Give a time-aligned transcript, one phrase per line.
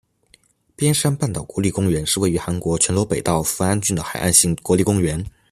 [0.75, 5.23] 边山半岛国立公园是位于韩国全罗北道扶安郡的海岸型国立公园。